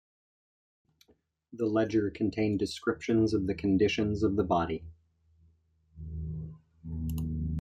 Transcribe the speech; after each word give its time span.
The 1.53 1.67
ledger 1.67 2.09
contained 2.09 2.57
descriptions 2.57 3.35
of 3.35 3.45
the 3.45 3.53
conditions 3.53 4.23
of 4.23 4.35
the 4.35 4.43
body. 4.43 4.83